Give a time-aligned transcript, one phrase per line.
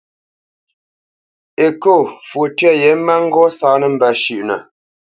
[1.65, 1.95] Ekô
[2.27, 4.57] fwo tyə yě má ŋgó sáánə̄ mbə́ shʉ́ʼnə.